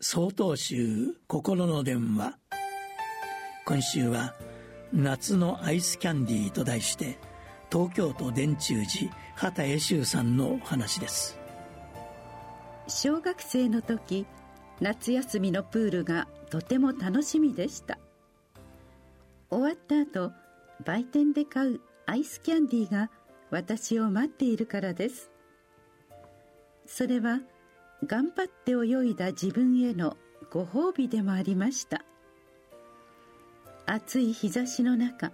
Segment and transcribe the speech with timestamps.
[0.00, 2.38] 総統集心の電話。
[3.66, 4.36] 今週は
[4.94, 7.18] 「夏のアイスキャンディー」と題して
[7.68, 11.36] 東京都電柱寺畑江修さんのお話です。
[12.86, 14.24] 小学生の時
[14.80, 17.98] 夏休みのプールがとても楽しみでした。
[19.50, 20.32] 終わった後
[20.84, 23.10] 売店で買うアイスキャンディーが
[23.50, 25.32] 私を待っているからです。
[26.86, 27.40] それは
[28.06, 30.16] 頑張って泳いだ自分への
[30.50, 32.04] ご褒美でもありました。
[33.86, 35.32] 暑い日差しの中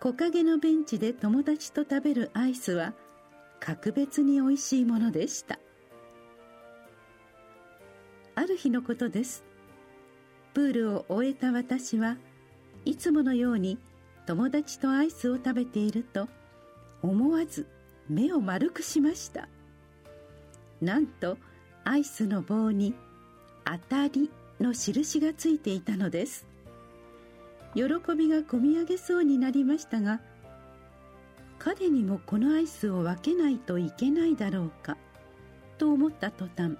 [0.00, 2.92] 木陰のベンチで友達と食べるアイスは
[3.58, 5.58] 格別に美味しいものでした。
[8.34, 9.44] ある日のことです。
[10.52, 12.18] プールを終えた私は
[12.84, 13.78] いつものように
[14.26, 16.28] 友達とアイスを食べていると
[17.02, 17.66] 思わず
[18.08, 19.48] 目を丸くしました。
[20.80, 21.38] なんと
[21.84, 22.94] アイスの棒に
[23.64, 24.30] 「当たり」
[24.60, 26.46] の印がついていたのです。
[27.74, 27.82] 喜
[28.16, 30.20] びがこみ上げそうになりましたが
[31.58, 34.96] 彼にもこのアイスを分けないといけないだろうか
[35.76, 36.76] と思った途端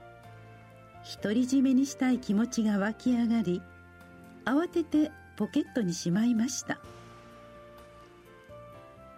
[1.20, 3.60] 独り占めにしたい気持ちが湧き上がり
[4.44, 6.80] 慌ててポケットにしまいました。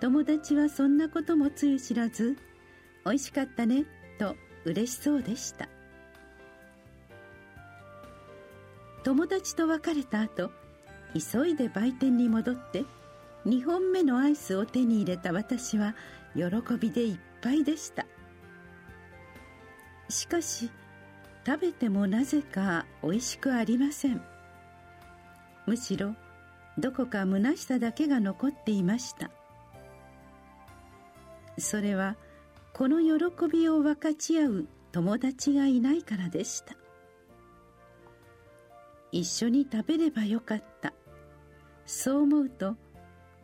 [0.01, 2.37] 友達はそんなこともつゆ知らず
[3.05, 3.87] 「おいしかったね」
[4.19, 5.69] と嬉しそうでした。
[9.07, 10.51] 友達と別れた後
[11.15, 12.85] 急いで売店に戻って
[13.47, 15.95] 2本目のアイスを手に入れた私は
[16.35, 16.45] 喜
[16.77, 18.05] びでいっぱいでした。
[20.09, 20.73] しかし
[21.47, 24.21] 食べてもなぜか美味しくありません。
[25.67, 26.17] むしろ
[26.77, 29.31] どこか虚しさだけが残っていました。
[31.59, 32.17] それは
[32.73, 36.75] この喜びを分かち合う友達がいないからでした。
[39.17, 40.93] 一緒に食べればよかった。
[41.87, 42.77] そう思うと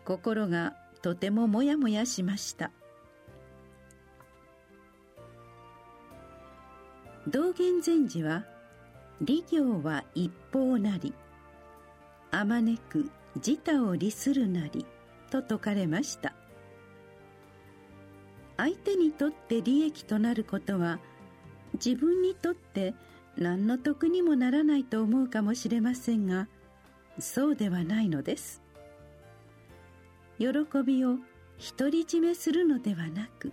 [0.04, 2.70] 心がとてももやもやしました。
[7.26, 8.44] 道元禅師は
[9.22, 11.14] 「利行は一方なり
[12.32, 14.84] あまねく自他を利するなり」
[15.30, 16.34] と説かれました。
[18.58, 20.98] 相手にとって利益となることは
[21.74, 22.94] 自分にとって
[23.36, 26.48] 何の得にもならないと思うかもしれませんが
[27.18, 28.62] そうではないのです。
[30.38, 30.48] 喜
[30.84, 31.16] びを
[31.78, 33.52] 独り占めするのではなく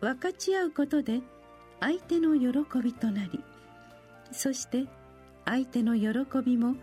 [0.00, 1.20] 分かち合うことで
[1.80, 3.42] 相手の喜びとなり
[4.30, 4.86] そして
[5.44, 6.10] 相手の喜
[6.44, 6.76] びも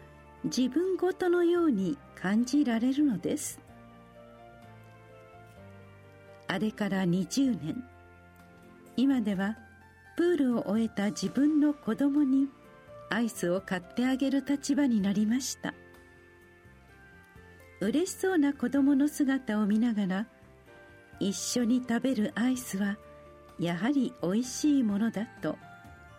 [0.44, 3.60] 自分ごとのように感じられるのです。
[6.48, 7.84] あれから20年。
[8.98, 9.58] 今では
[10.16, 12.48] プールを終えた自分の子供に
[13.10, 15.74] アイスを買ってあげる立場になりました。
[17.80, 20.28] 嬉しそうな子供の姿を見ながら
[21.20, 22.98] 一緒に食べるアイスは
[23.60, 25.58] やはり美味しいものだと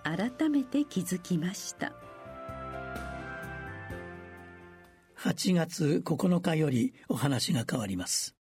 [0.04, 1.92] 改めて気づきました。
[5.18, 8.34] 8月9日よりお話が変わります。